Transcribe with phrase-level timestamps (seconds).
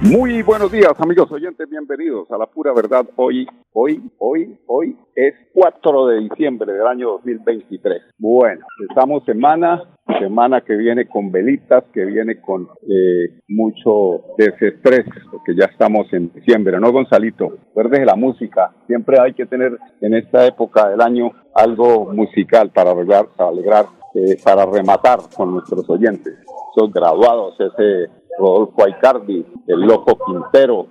[0.00, 3.04] Muy buenos días, amigos oyentes, bienvenidos a la pura verdad.
[3.16, 8.02] Hoy, hoy, hoy, hoy es 4 de diciembre del año 2023.
[8.16, 9.82] Bueno, estamos semana,
[10.20, 16.32] semana que viene con velitas, que viene con eh, mucho desestrés, porque ya estamos en
[16.32, 17.58] diciembre, ¿no, Gonzalito?
[17.74, 22.92] de la música, siempre hay que tener en esta época del año algo musical para
[22.92, 26.34] alegrar, para, alegrar, eh, para rematar con nuestros oyentes.
[26.76, 30.86] Son graduados, ese Rodolfo Aicardi, el Loco Quintero,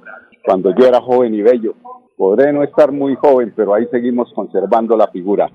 [0.45, 1.75] cuando yo era joven y bello.
[2.15, 5.49] Podré no estar muy joven, pero ahí seguimos conservando la figura.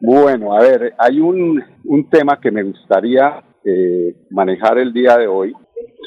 [0.00, 5.26] Bueno, a ver, hay un, un tema que me gustaría eh, manejar el día de
[5.26, 5.54] hoy.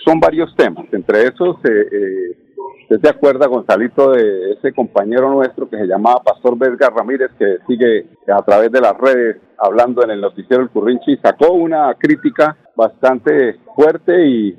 [0.05, 2.37] Son varios temas, entre esos, eh, eh,
[2.83, 7.57] ¿usted se acuerda, Gonzalito, de ese compañero nuestro que se llamaba Pastor Vesga Ramírez, que
[7.67, 12.55] sigue a través de las redes hablando en el noticiero El Currinchi, sacó una crítica
[12.77, 14.55] bastante fuerte y,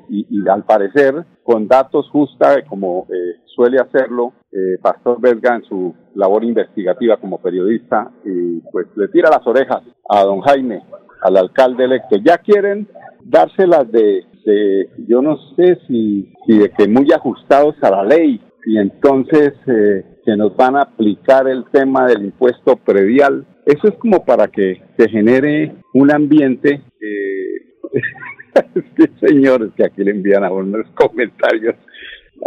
[0.50, 6.44] al parecer con datos justos como eh, suele hacerlo eh, Pastor Belga en su labor
[6.44, 10.82] investigativa como periodista y pues le tira las orejas a don Jaime,
[11.22, 12.16] al alcalde electo.
[12.24, 12.88] Ya quieren
[13.24, 18.40] dárselas de, de yo no sé si, si de que muy ajustados a la ley
[18.66, 23.46] y entonces eh, que nos van a aplicar el tema del impuesto predial.
[23.64, 27.67] Eso es como para que se genere un ambiente eh,
[29.20, 31.74] señores, que aquí le envían a unos comentarios.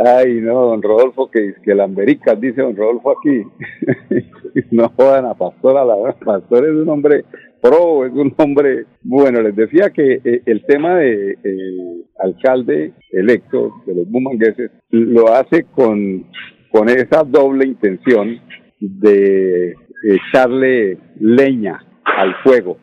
[0.06, 3.44] Ay, no, don Rodolfo, que, que la América, dice don Rodolfo aquí.
[4.72, 7.26] no jodan a Pastor, a la Pastor es un hombre
[7.62, 8.86] pro, es un hombre.
[9.04, 15.34] Bueno, les decía que eh, el tema de el alcalde electo de los bumangueses lo
[15.34, 16.26] hace con,
[16.72, 18.40] con esa doble intención
[18.80, 22.78] de echarle leña al fuego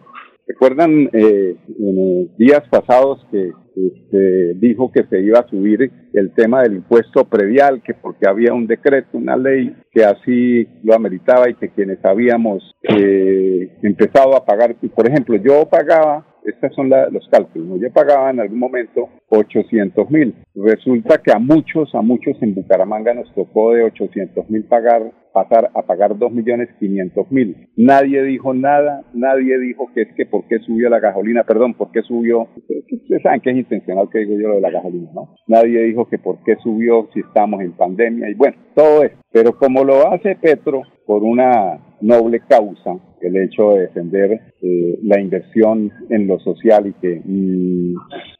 [0.48, 6.62] ¿Recuerdan eh, en días pasados que este, dijo que se iba a subir el tema
[6.62, 11.54] del impuesto predial, que porque había un decreto, una ley que así lo ameritaba y
[11.54, 17.80] que quienes habíamos eh, empezado a pagar, por ejemplo, yo pagaba estos son los cálculos.
[17.80, 20.34] Yo pagaba en algún momento 800 mil.
[20.54, 25.70] Resulta que a muchos, a muchos en Bucaramanga nos tocó de 800 mil pagar, pasar
[25.74, 27.68] a pagar 2 millones 500 mil.
[27.76, 31.90] Nadie dijo nada, nadie dijo que es que por qué subió la gasolina, perdón, por
[31.92, 32.48] qué subió,
[32.90, 35.34] ustedes saben que es intencional que digo yo lo de la gasolina, ¿no?
[35.46, 39.16] Nadie dijo que por qué subió si estamos en pandemia y bueno, todo eso.
[39.32, 45.20] Pero como lo hace Petro por una noble causa, el hecho de defender eh, la
[45.20, 47.94] inversión en lo social y que mm,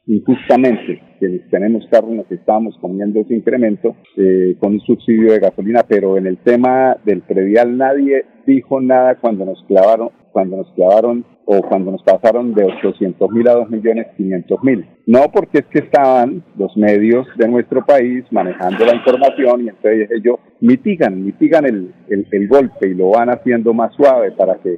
[0.07, 5.83] injustamente quienes tenemos carros nos estamos comiendo ese incremento eh, con un subsidio de gasolina,
[5.87, 11.25] pero en el tema del predial nadie dijo nada cuando nos clavaron, cuando nos clavaron
[11.51, 14.85] o cuando nos pasaron de 800 mil a 2 millones 500 mil.
[15.07, 20.11] No porque es que estaban los medios de nuestro país manejando la información y entonces
[20.11, 24.77] ellos mitigan, mitigan el, el, golpe y lo van haciendo más suave para que,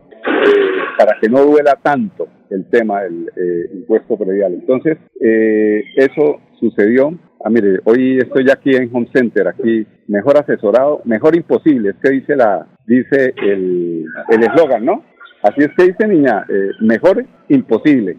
[0.98, 4.54] para que no duela tanto el tema del eh, impuesto predial.
[4.54, 7.14] Entonces, eh, eso sucedió.
[7.44, 12.12] Ah, mire, hoy estoy aquí en Home Center, aquí mejor asesorado, mejor imposible, es que
[12.12, 15.04] dice la dice el eslogan, ¿no?
[15.42, 18.16] Así es que dice niña, eh, mejor imposible,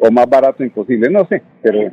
[0.00, 1.90] o más barato imposible, no sé, pero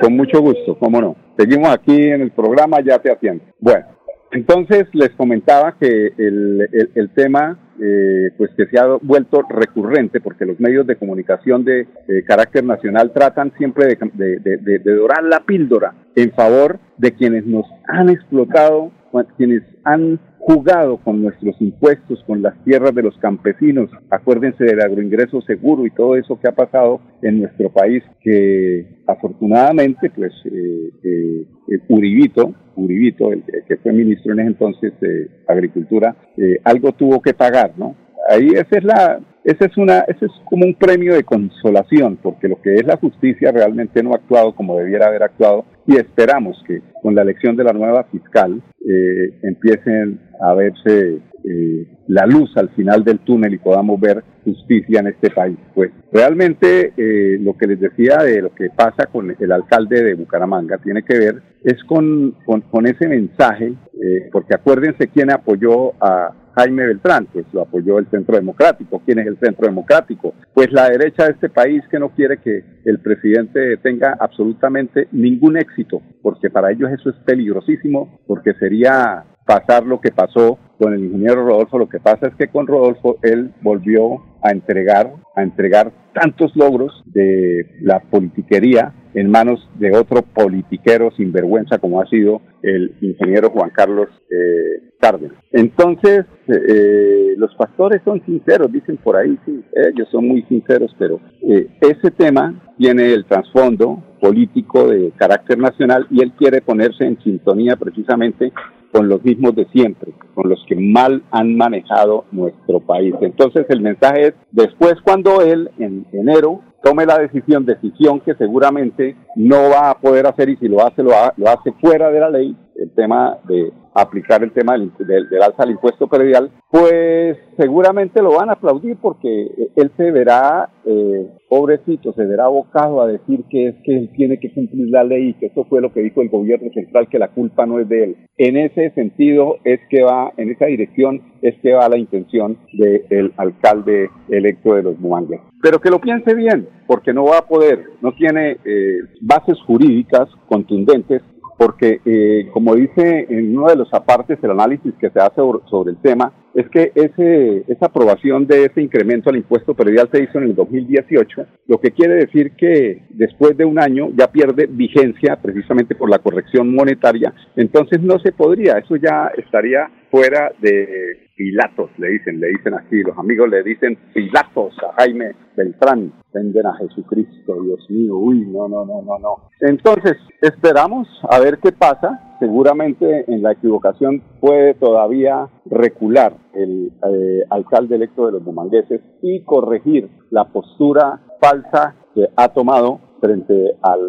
[0.00, 1.16] con mucho gusto, cómo no.
[1.36, 3.44] Seguimos aquí en el programa, ya te atiendo.
[3.58, 3.86] Bueno,
[4.30, 10.44] entonces les comentaba que el, el, tema, eh, pues que se ha vuelto recurrente, porque
[10.44, 11.86] los medios de comunicación de,
[12.26, 18.92] carácter nacional tratan siempre de, dorar la píldora en favor de quienes nos han explotado,
[19.36, 23.90] quienes han jugado con nuestros impuestos, con las tierras de los campesinos.
[24.10, 30.10] Acuérdense del agroingreso seguro y todo eso que ha pasado en nuestro país, que afortunadamente,
[30.10, 36.16] pues, eh, eh, eh Uribito, Uribito, el, que fue ministro en ese entonces de Agricultura,
[36.36, 37.96] eh, algo tuvo que pagar, ¿no?
[38.28, 42.48] Ahí esa es la, ese es una, ese es como un premio de consolación, porque
[42.48, 46.62] lo que es la justicia realmente no ha actuado como debiera haber actuado y esperamos
[46.66, 52.56] que con la elección de la nueva fiscal eh, empiecen a verse eh, la luz
[52.56, 55.58] al final del túnel y podamos ver justicia en este país.
[55.74, 60.14] Pues realmente eh, lo que les decía de lo que pasa con el alcalde de
[60.14, 66.32] Bucaramanga tiene que ver es con, con, ese mensaje eh, porque acuérdense quién apoyó a
[66.58, 69.00] Jaime Beltrán, pues lo apoyó el Centro Democrático.
[69.04, 70.34] ¿Quién es el Centro Democrático?
[70.54, 75.56] Pues la derecha de este país que no quiere que el presidente tenga absolutamente ningún
[75.56, 81.06] éxito, porque para ellos eso es peligrosísimo, porque sería pasar lo que pasó con el
[81.06, 81.78] ingeniero Rodolfo.
[81.78, 87.02] Lo que pasa es que con Rodolfo él volvió a entregar, a entregar tantos logros
[87.06, 93.70] de la politiquería en manos de otro politiquero sinvergüenza como ha sido el ingeniero Juan
[93.70, 95.38] Carlos eh, Cárdenas.
[95.50, 101.20] Entonces, eh, los pastores son sinceros, dicen por ahí, sí, ellos son muy sinceros, pero
[101.40, 107.18] eh, ese tema tiene el trasfondo político de carácter nacional y él quiere ponerse en
[107.22, 108.52] sintonía precisamente
[108.98, 113.14] con los mismos de siempre, con los que mal han manejado nuestro país.
[113.20, 119.16] Entonces el mensaje es, después cuando él en enero tome la decisión, decisión que seguramente
[119.36, 122.56] no va a poder hacer y si lo hace, lo, hace fuera de la ley,
[122.76, 128.50] el tema de aplicar el tema del, alza del impuesto predial, pues seguramente lo van
[128.50, 133.74] a aplaudir porque él se verá, eh, pobrecito, se verá abocado a decir que es
[133.82, 136.28] que él tiene que cumplir la ley y que eso fue lo que dijo el
[136.28, 138.16] gobierno central, que la culpa no es de él.
[138.36, 143.32] En ese sentido es que va, en esa dirección es que va la intención del
[143.36, 145.40] alcalde electo de los Muangas.
[145.60, 150.28] Pero que lo piense bien, porque no va a poder, no tiene eh, bases jurídicas
[150.48, 151.22] contundentes
[151.58, 155.90] porque eh, como dice en uno de los apartes el análisis que se hace sobre
[155.90, 160.38] el tema, es que ese, esa aprobación de ese incremento al impuesto predial se hizo
[160.38, 165.36] en el 2018, lo que quiere decir que después de un año ya pierde vigencia
[165.42, 171.90] precisamente por la corrección monetaria, entonces no se podría, eso ya estaría fuera de Pilatos,
[171.98, 176.74] le dicen, le dicen así, los amigos le dicen Pilatos a Jaime Beltrán, venden a
[176.74, 179.48] Jesucristo, Dios mío, uy, no, no, no, no, no.
[179.60, 187.44] Entonces, esperamos a ver qué pasa, seguramente en la equivocación puede todavía recular el eh,
[187.50, 194.00] alcalde electo de los bumangueses y corregir la postura falsa que ha tomado frente al,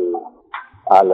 [0.90, 1.14] al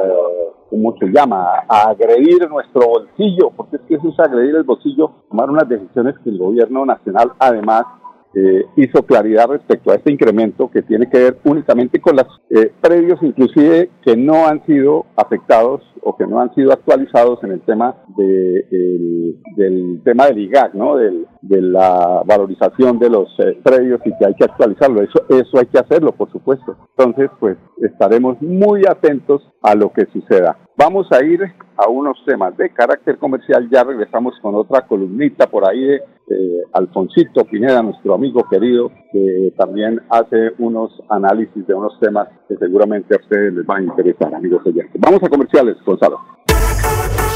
[0.69, 5.11] ¿cómo se llama?, a agredir nuestro bolsillo, porque es que eso es agredir el bolsillo,
[5.29, 7.85] tomar unas decisiones que el gobierno nacional además
[8.35, 12.71] eh, hizo claridad respecto a este incremento que tiene que ver únicamente con los eh,
[12.81, 17.61] predios inclusive que no han sido afectados o que no han sido actualizados en el
[17.61, 20.97] tema de, del tema del IGAC, ¿no?
[20.97, 25.01] Del, de la valorización de los eh, predios y que hay que actualizarlo.
[25.01, 26.75] Eso, eso hay que hacerlo, por supuesto.
[26.97, 30.57] Entonces, pues estaremos muy atentos a lo que suceda.
[30.77, 31.41] Vamos a ir
[31.77, 33.69] a unos temas de carácter comercial.
[33.71, 39.53] Ya regresamos con otra columnita por ahí de eh, Alfonsito Pineda, nuestro amigo querido, que
[39.57, 44.35] también hace unos análisis de unos temas que seguramente a ustedes les van a interesar,
[44.35, 44.99] amigos oyentes.
[44.99, 46.19] Vamos a comerciales, Gonzalo.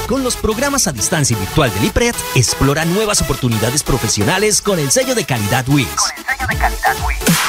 [0.09, 4.89] Con los programas a distancia y virtual del IPRED, explora nuevas oportunidades profesionales con el
[4.89, 5.85] sello de calidad WIS.
[5.95, 7.48] Con el sello de calidad WIS.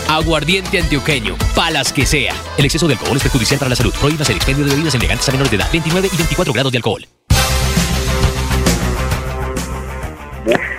[0.11, 2.33] Aguardiente antioqueño, palas que sea.
[2.57, 3.93] El exceso de alcohol es perjudicial para la salud.
[3.97, 6.77] Prohíbas el expendio de bebidas elegantes a menores de edad, 29 y 24 grados de
[6.79, 7.01] alcohol.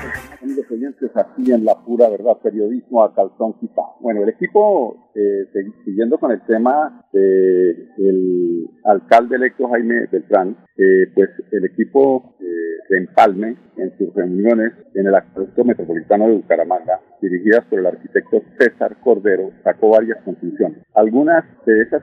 [1.14, 3.94] aquí en la pura verdad, periodismo a calzón quitado.
[4.00, 5.46] Bueno, el equipo, eh,
[5.84, 12.98] siguiendo con el tema del alcalde electo Jaime Beltrán, eh, pues el equipo eh, de
[12.98, 18.96] Empalme, en sus reuniones en el Acueducto Metropolitano de Bucaramanga, dirigidas por el arquitecto César
[19.00, 20.78] Cordero, sacó varias conclusiones.
[20.94, 22.02] Algunas de esas,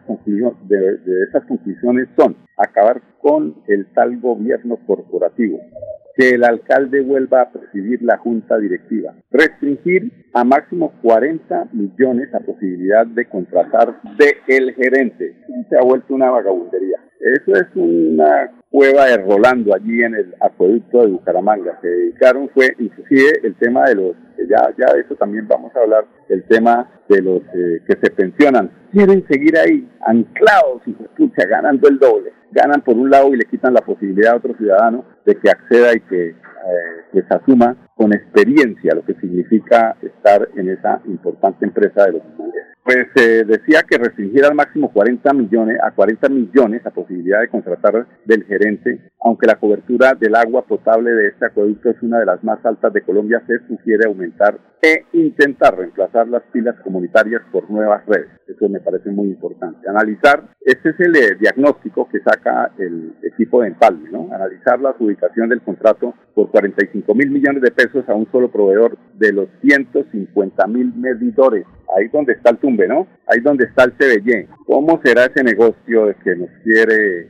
[0.68, 5.60] de esas conclusiones son acabar con el tal gobierno corporativo,
[6.16, 12.40] que el alcalde vuelva a presidir la junta directiva, restringir a máximo 40 millones a
[12.40, 15.36] posibilidad de contratar de el gerente.
[15.70, 16.98] Se ha vuelto una vagabundería.
[17.20, 21.80] Eso es una cueva de Rolando allí en el acueducto de Bucaramanga.
[21.82, 24.16] Se dedicaron fue inclusive el tema de los,
[24.48, 28.12] ya, ya de eso también vamos a hablar, el tema de los eh, que se
[28.12, 28.72] pensionan.
[28.92, 32.34] Quieren seguir ahí, anclados y escucha, ganando el doble.
[32.52, 35.94] Ganan por un lado y le quitan la posibilidad a otro ciudadano de que acceda
[35.96, 36.36] y que eh,
[37.14, 42.22] les asuma con experiencia lo que significa estar en esa importante empresa de los
[42.90, 47.50] pues eh, decía que restringir al máximo 40 millones, a 40 millones la posibilidad de
[47.50, 52.26] contratar del gerente, aunque la cobertura del agua potable de este acueducto es una de
[52.26, 57.70] las más altas de Colombia, se sugiere aumentar e intentar reemplazar las pilas comunitarias por
[57.70, 58.30] nuevas redes.
[58.48, 59.88] Eso me parece muy importante.
[59.88, 64.34] Analizar, este es el eh, diagnóstico que saca el equipo de Empalme, ¿no?
[64.34, 68.98] Analizar la adjudicación del contrato por 45 mil millones de pesos a un solo proveedor
[69.16, 71.66] de los 150 mil medidores
[71.98, 73.08] ahí donde está el tumbe, ¿no?
[73.28, 74.48] Ahí donde está el CBY.
[74.66, 77.28] ¿Cómo será ese negocio que nos quiere eh,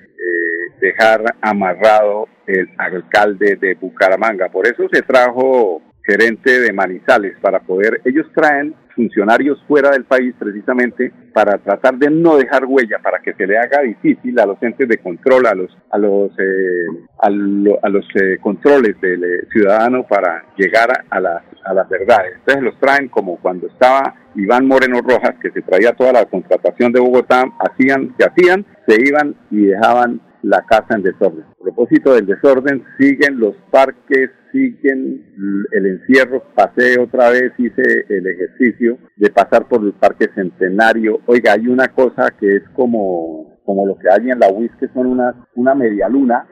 [0.82, 4.50] dejar amarrado el alcalde de Bucaramanga?
[4.50, 10.34] Por eso se trajo gerente de Manizales para poder, ellos traen funcionarios fuera del país
[10.38, 14.62] precisamente para tratar de no dejar huella, para que se le haga difícil a los
[14.62, 16.86] entes de control, a los a los eh,
[17.20, 22.34] a, los eh, controles del eh, ciudadano para llegar a, las a las verdades.
[22.40, 26.92] Entonces los traen como cuando estaba Iván Moreno Rojas, que se traía toda la contratación
[26.92, 31.46] de Bogotá, hacían, se hacían, se iban y dejaban la casa en desorden.
[31.46, 35.26] A propósito del desorden, siguen los parques, siguen
[35.72, 36.44] el encierro.
[36.56, 41.20] Pasé otra vez, hice el ejercicio de pasar por el Parque Centenario.
[41.26, 44.88] Oiga, hay una cosa que es como, como lo que hay en la UIS, que
[44.90, 46.48] son una, una media luna,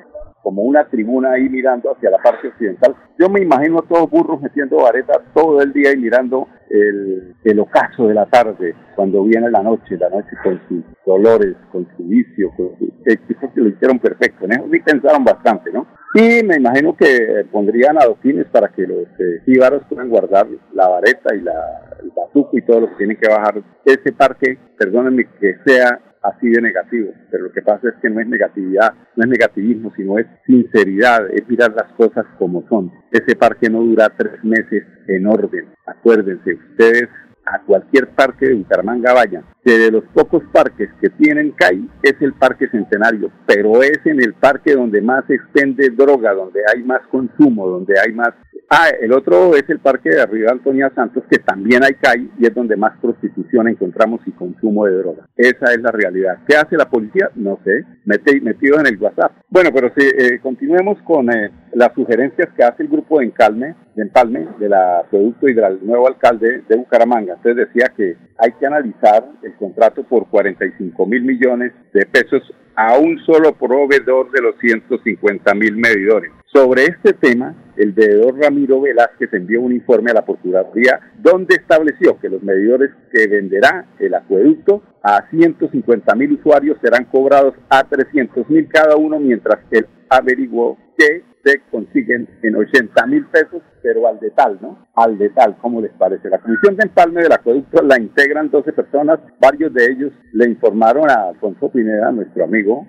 [0.48, 2.96] como una tribuna ahí mirando hacia la parte occidental.
[3.20, 7.60] Yo me imagino a todos burros metiendo varetas todo el día y mirando el, el
[7.60, 12.04] ocaso de la tarde, cuando viene la noche, la noche con sus dolores, con su
[12.04, 12.86] vicio, con su...
[13.06, 14.70] Eh, que lo hicieron perfecto, ¿no?
[14.72, 15.86] Sí pensaron bastante, ¿no?
[16.14, 19.42] Y me imagino que pondrían adoquines para que los eh,
[19.90, 23.62] puedan guardar la vareta y la, el bazuco y todo lo que tienen que bajar.
[23.86, 28.20] Ese parque, perdónenme que sea así de negativo, pero lo que pasa es que no
[28.20, 32.92] es negatividad, no es negativismo, sino es sinceridad, es mirar las cosas como son.
[33.12, 35.70] Ese parque no dura tres meses en orden.
[35.86, 37.10] Acuérdense, ustedes
[37.52, 42.16] a cualquier parque de Bucaramanga vayan, que de los pocos parques que tienen CAI es
[42.22, 46.84] el Parque Centenario, pero es en el parque donde más se expende droga, donde hay
[46.84, 48.34] más consumo, donde hay más
[48.70, 52.48] Ah, el otro es el parque de Arriba Antonia Santos, que también hay CAI y
[52.48, 55.26] es donde más prostitución encontramos y consumo de droga.
[55.38, 56.40] Esa es la realidad.
[56.46, 57.30] ¿Qué hace la policía?
[57.36, 59.32] No sé, metido en el WhatsApp.
[59.48, 63.76] Bueno, pero si eh, continuemos con eh, las sugerencias que hace el grupo de Encalme,
[63.96, 67.36] de Empalme, de la producto y nuevo alcalde de Bucaramanga.
[67.36, 72.42] Entonces decía que hay que analizar el contrato por 45 mil millones de pesos
[72.76, 76.32] a un solo proveedor de los 150 mil medidores.
[76.54, 82.20] Sobre este tema, el veedor Ramiro Velázquez envió un informe a la Procuraduría donde estableció
[82.20, 88.48] que los medidores que venderá el acueducto a 150 mil usuarios serán cobrados a 300
[88.50, 91.24] mil cada uno, mientras él averiguó que
[91.72, 94.88] consiguen en 80 mil pesos, pero al detal, ¿no?
[94.96, 96.30] Al detal, ¿cómo les parece?
[96.30, 101.10] La Comisión de Empalme del Acueducto la integran 12 personas, varios de ellos le informaron
[101.10, 102.86] a Alfonso Pineda, nuestro amigo,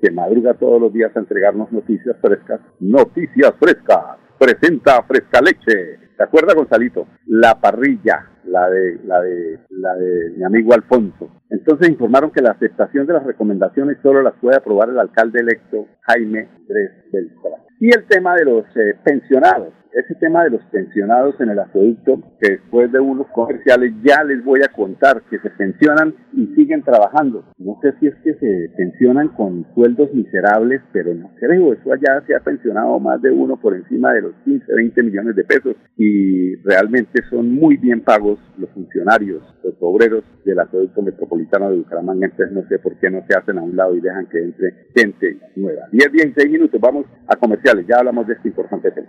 [0.00, 2.60] que madruga todos los días a entregarnos noticias frescas.
[2.80, 4.18] Noticias frescas.
[4.38, 5.98] Presenta Fresca Leche.
[6.16, 7.06] ¿Se acuerda, Gonzalito?
[7.26, 11.30] La parrilla, la de, la de, la de mi amigo Alfonso.
[11.50, 15.86] Entonces informaron que la aceptación de las recomendaciones solo las puede aprobar el alcalde electo
[16.02, 17.69] Jaime Andrés Beltrán.
[17.80, 22.20] Y el tema de los eh, pensionados ese tema de los pensionados en el acueducto,
[22.40, 26.82] que después de unos comerciales ya les voy a contar que se pensionan y siguen
[26.82, 27.44] trabajando.
[27.58, 32.22] No sé si es que se pensionan con sueldos miserables, pero no creo, eso allá
[32.26, 35.76] se ha pensionado más de uno por encima de los 15, 20 millones de pesos
[35.96, 42.26] y realmente son muy bien pagos los funcionarios, los obreros del acueducto metropolitano de Bucaramanga,
[42.26, 44.74] entonces no sé por qué no se hacen a un lado y dejan que entre
[44.94, 45.82] gente nueva.
[45.92, 49.08] 10, 16 minutos, vamos a comerciales, ya hablamos de este importante tema.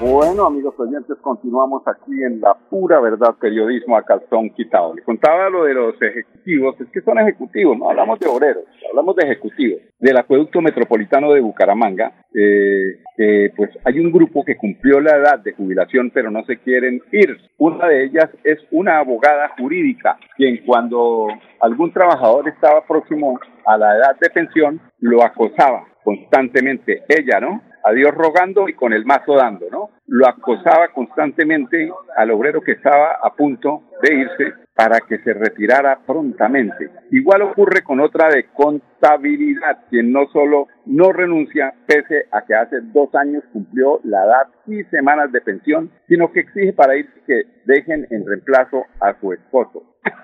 [0.00, 4.94] Bueno, amigos oyentes, continuamos aquí en la pura verdad periodismo a calzón quitado.
[4.94, 9.14] Le contaba lo de los ejecutivos, es que son ejecutivos, no hablamos de obreros, hablamos
[9.16, 9.82] de ejecutivos.
[9.98, 15.52] Del acueducto metropolitano de Bucaramanga, eh, pues hay un grupo que cumplió la edad de
[15.52, 17.36] jubilación, pero no se quieren ir.
[17.58, 21.26] Una de ellas es una abogada jurídica, quien cuando
[21.60, 27.02] algún trabajador estaba próximo a la edad de pensión, lo acosaba constantemente.
[27.06, 27.60] Ella, ¿no?
[27.84, 29.90] A Dios rogando y con el mazo dando, ¿no?
[30.06, 36.00] Lo acosaba constantemente al obrero que estaba a punto de irse para que se retirara
[36.06, 36.88] prontamente.
[37.10, 42.80] Igual ocurre con otra de contabilidad, quien no solo no renuncia, pese a que hace
[42.92, 47.42] dos años cumplió la edad y semanas de pensión, sino que exige para irse que
[47.66, 49.82] dejen en reemplazo a su esposo.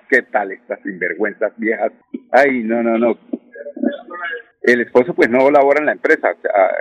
[0.09, 1.93] ¿Qué tal estas sinvergüenzas viejas?
[2.33, 3.19] Ay, no, no, no
[4.67, 6.31] el esposo pues no labora en la empresa,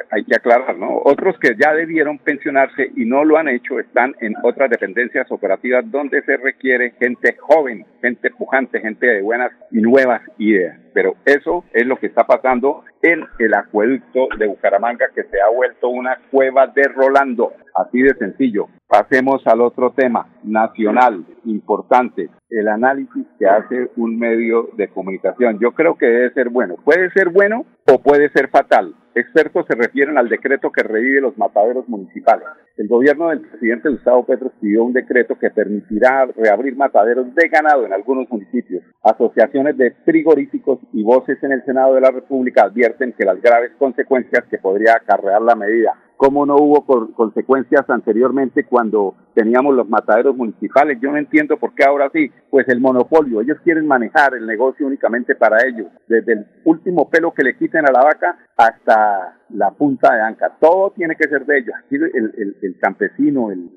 [0.09, 1.01] hay que aclarar, ¿no?
[1.03, 5.89] Otros que ya debieron pensionarse y no lo han hecho están en otras dependencias operativas
[5.91, 10.79] donde se requiere gente joven, gente pujante, gente de buenas y nuevas ideas.
[10.93, 15.49] Pero eso es lo que está pasando en el acueducto de Bucaramanga que se ha
[15.55, 18.67] vuelto una cueva de Rolando, así de sencillo.
[18.87, 25.59] Pasemos al otro tema nacional, importante, el análisis que hace un medio de comunicación.
[25.59, 26.75] Yo creo que debe ser bueno.
[26.83, 28.95] Puede ser bueno o puede ser fatal.
[29.17, 32.45] Expertos se refieren al decreto que revive los mataderos municipales.
[32.75, 37.85] El gobierno del presidente Gustavo Petro pidió un decreto que permitirá reabrir mataderos de ganado
[37.85, 38.83] en algunos municipios.
[39.03, 43.71] Asociaciones de frigoríficos y voces en el Senado de la República advierten que las graves
[43.79, 50.35] consecuencias que podría acarrear la medida cómo no hubo consecuencias anteriormente cuando teníamos los mataderos
[50.35, 50.97] municipales.
[51.01, 54.87] Yo no entiendo por qué ahora sí, pues el monopolio, ellos quieren manejar el negocio
[54.87, 59.71] únicamente para ellos, desde el último pelo que le quiten a la vaca hasta la
[59.71, 61.75] punta de anca, todo tiene que ser de ellos.
[61.91, 63.69] El, campesino, el,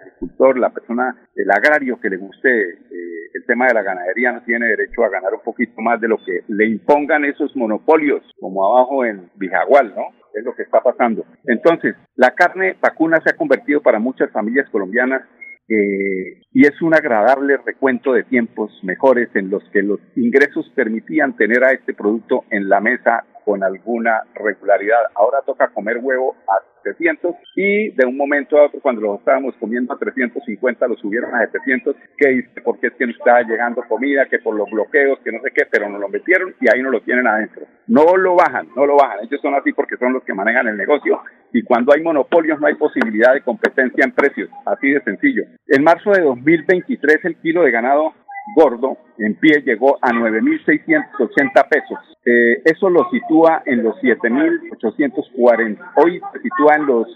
[0.00, 4.42] agricultor, la persona, el agrario que le guste eh, el tema de la ganadería no
[4.42, 8.66] tiene derecho a ganar un poquito más de lo que le impongan esos monopolios, como
[8.66, 10.06] abajo en Vijagual, ¿no?
[10.36, 11.24] Es lo que está pasando.
[11.44, 15.22] Entonces, la carne vacuna se ha convertido para muchas familias colombianas
[15.68, 21.36] eh, y es un agradable recuento de tiempos mejores en los que los ingresos permitían
[21.36, 24.98] tener a este producto en la mesa con alguna regularidad.
[25.14, 29.54] Ahora toca comer huevo a 700 y de un momento a otro cuando lo estábamos
[29.60, 33.82] comiendo a 350 lo subieron a 700, que dice porque es que no estaba llegando
[33.88, 36.82] comida, que por los bloqueos, que no sé qué, pero nos lo metieron y ahí
[36.82, 37.66] no lo tienen adentro.
[37.86, 39.20] No lo bajan, no lo bajan.
[39.22, 41.20] Ellos son así porque son los que manejan el negocio
[41.52, 45.44] y cuando hay monopolios no hay posibilidad de competencia en precios, así de sencillo.
[45.68, 48.12] En marzo de 2023 el kilo de ganado
[48.54, 51.98] gordo en pie llegó a 9.680 pesos.
[52.24, 55.92] Eh, eso lo sitúa en los 7.840.
[55.96, 57.06] Hoy se sitúa en los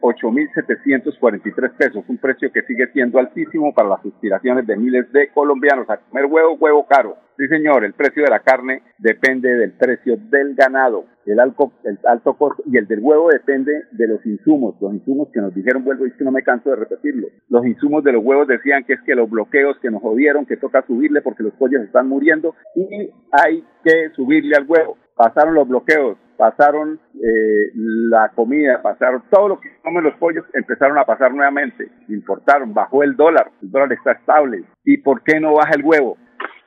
[0.00, 5.88] 8.743 pesos, un precio que sigue siendo altísimo para las aspiraciones de miles de colombianos
[5.90, 7.16] a comer huevo, huevo caro.
[7.38, 11.04] Sí, señor, el precio de la carne depende del precio del ganado.
[11.24, 14.74] El alto, el alto costo y el del huevo depende de los insumos.
[14.80, 17.28] Los insumos que nos dijeron, vuelvo y no me canso de repetirlo.
[17.48, 20.56] Los insumos de los huevos decían que es que los bloqueos que nos jodieron, que
[20.56, 24.96] toca subirle porque los pollos están muriendo y hay que subirle al huevo.
[25.14, 30.98] Pasaron los bloqueos, pasaron eh, la comida, pasaron todo lo que comen los pollos, empezaron
[30.98, 34.64] a pasar nuevamente, importaron, bajó el dólar, el dólar está estable.
[34.84, 36.16] ¿Y por qué no baja el huevo?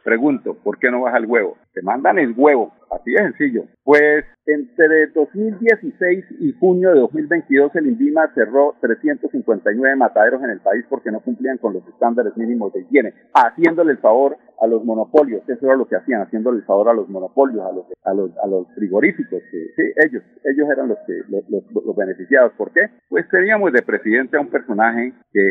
[0.03, 1.57] Pregunto, ¿por qué no baja el huevo?
[1.73, 3.63] Te mandan el huevo, así de sencillo.
[3.83, 10.83] Pues entre 2016 y junio de 2022 el INVIMA cerró 359 mataderos en el país
[10.89, 15.41] porque no cumplían con los estándares mínimos de higiene, haciéndole el favor a los monopolios,
[15.47, 18.37] eso era lo que hacían, haciéndole el favor a los monopolios, a los, a los,
[18.37, 19.57] a los frigoríficos, sí,
[20.05, 22.53] ellos, ellos eran los, que, los, los, beneficiados.
[22.53, 22.81] ¿Por qué?
[23.09, 25.41] Pues teníamos de presidente a un personaje que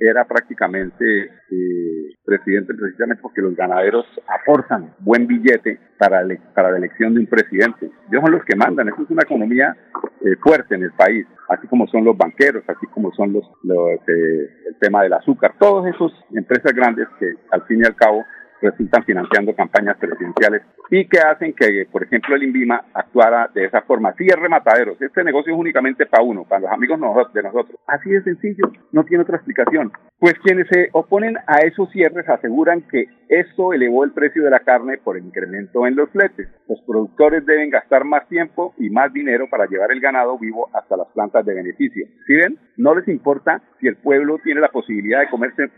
[0.00, 5.67] era prácticamente eh, presidente precisamente porque los ganaderos aportan buen billete
[5.98, 7.90] para, la elección de un presidente.
[8.10, 9.76] Ellos son los que mandan, eso es una economía
[10.24, 14.00] eh, fuerte en el país, así como son los banqueros, así como son los, los
[14.08, 18.24] eh, el tema del azúcar, todas esas empresas grandes que al fin y al cabo
[18.60, 23.82] resultan financiando campañas presidenciales y que hacen que, por ejemplo, el INVIMA actuara de esa
[23.82, 24.12] forma.
[24.14, 25.00] Cierre mataderos.
[25.00, 26.98] Este negocio es únicamente para uno, para los amigos
[27.32, 27.78] de nosotros.
[27.86, 29.92] Así de sencillo, no tiene otra explicación.
[30.20, 34.58] Pues quienes se oponen a esos cierres aseguran que esto elevó el precio de la
[34.60, 36.48] carne por el incremento en los fletes.
[36.68, 40.96] Los productores deben gastar más tiempo y más dinero para llevar el ganado vivo hasta
[40.96, 42.08] las plantas de beneficio.
[42.26, 42.58] ¿Sí ven?
[42.76, 45.70] No les importa si el pueblo tiene la posibilidad de comerse,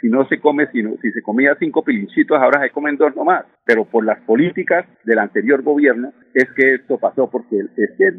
[0.00, 3.44] si no se come, sino si se comía cinco pilinchitos, ahora se comen dos nomás.
[3.64, 8.12] Pero por las políticas del anterior gobierno es que esto pasó, porque es que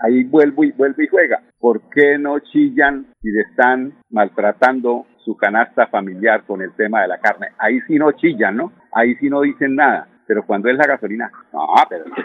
[0.00, 1.40] ahí vuelvo y vuelve y juega.
[1.60, 7.08] ¿Por qué no chillan y le están maltratando su canasta familiar con el tema de
[7.08, 7.48] la carne?
[7.58, 8.72] Ahí sí no chillan, ¿no?
[8.92, 10.06] Ahí sí no dicen nada.
[10.26, 12.22] Pero cuando es la gasolina, no, pero es que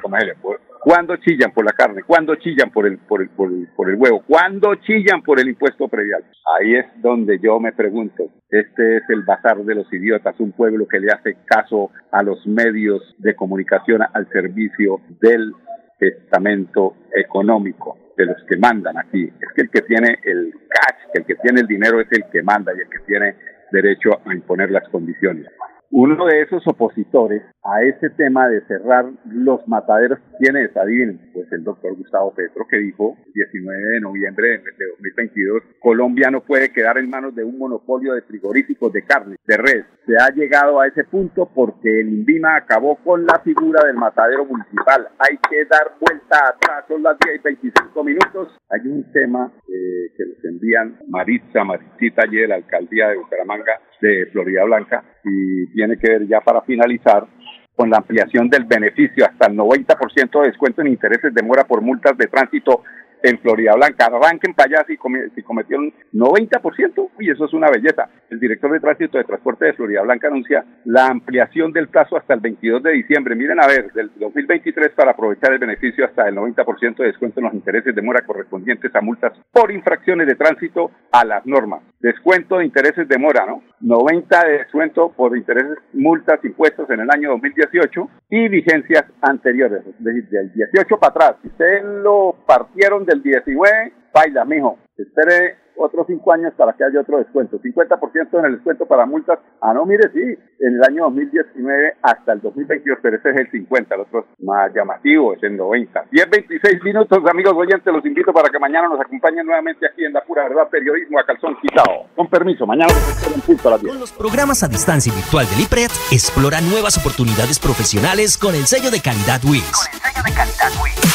[0.81, 2.03] ¿Cuándo chillan por la carne?
[2.03, 4.21] ¿Cuándo chillan por el, por el, por el, por el huevo?
[4.27, 6.25] ¿Cuándo chillan por el impuesto predial?
[6.59, 10.85] Ahí es donde yo me pregunto, este es el bazar de los idiotas, un pueblo
[10.85, 15.53] que le hace caso a los medios de comunicación al servicio del
[16.01, 19.23] estamento económico de los que mandan aquí.
[19.23, 22.41] Es que el que tiene el cash, el que tiene el dinero es el que
[22.43, 23.35] manda y el que tiene
[23.71, 25.47] derecho a imponer las condiciones.
[25.95, 30.75] Uno de esos opositores a ese tema de cerrar los mataderos, ¿quién es?
[30.75, 36.31] Adivinen, pues el doctor Gustavo Petro que dijo el 19 de noviembre de 2022, Colombia
[36.31, 39.85] no puede quedar en manos de un monopolio de frigoríficos de carne, de res.
[40.07, 44.45] Se ha llegado a ese punto porque el INVIMA acabó con la figura del matadero
[44.45, 45.09] municipal.
[45.19, 48.57] Hay que dar vuelta atrás, son las 10 y 25 minutos.
[48.71, 54.25] Hay un tema eh, que nos envían Maritza, Maritita ayer, la alcaldía de Bucaramanga, de
[54.31, 57.25] Florida Blanca, y tiene que ver ya para finalizar
[57.73, 59.25] con la ampliación del beneficio.
[59.25, 62.83] Hasta el 90% de descuento en intereses de mora por multas de tránsito
[63.23, 64.05] en Florida Blanca.
[64.05, 64.97] Arranquen para allá si,
[65.33, 68.09] si cometieron 90%, y eso es una belleza.
[68.29, 72.33] El director de tránsito de transporte de Florida Blanca anuncia la ampliación del plazo hasta
[72.33, 73.35] el 22 de diciembre.
[73.35, 77.45] Miren a ver, del 2023 para aprovechar el beneficio hasta el 90% de descuento en
[77.45, 81.81] los intereses de mora correspondientes a multas por infracciones de tránsito a las normas.
[81.99, 83.63] Descuento de intereses de mora, ¿no?
[83.79, 90.03] 90 de descuento por intereses, multas, impuestos en el año 2018 y vigencias anteriores, es
[90.03, 91.35] decir, del 18 para atrás.
[91.41, 94.77] Si ustedes lo partieron del 19, baila, mijo.
[94.97, 97.59] Espere otros cinco años para que haya otro descuento.
[97.59, 99.39] 50% en el descuento para multas.
[99.61, 100.19] Ah, no, mire, sí,
[100.59, 104.45] en el año 2019 hasta el 2022, pero ese es el 50, el otro es
[104.45, 106.05] más llamativo, es el 90.
[106.11, 110.13] 10, 26 minutos, amigos oyentes, los invito para que mañana nos acompañen nuevamente aquí en
[110.13, 112.05] La Pura Verdad Periodismo a Calzón Quitado.
[112.15, 112.93] Con permiso, mañana
[113.33, 113.91] un punto a las 10.
[113.91, 118.91] Con los programas a distancia virtual del IPRED, explora nuevas oportunidades profesionales con el sello
[118.91, 119.63] de calidad WIS.
[119.63, 121.13] Con el sello de calidad WIS.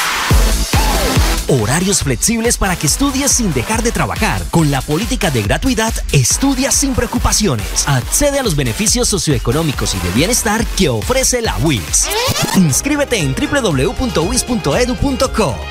[1.51, 4.43] Horarios flexibles para que estudies sin dejar de trabajar.
[4.51, 7.87] Con la política de gratuidad, estudia sin preocupaciones.
[7.87, 12.09] Accede a los beneficios socioeconómicos y de bienestar que ofrece la WIS.
[12.57, 13.99] Inscríbete en www.wis.edu.co.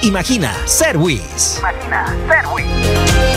[0.04, 1.58] Imagina ser WIS.
[1.60, 3.37] Imagina ser WIS.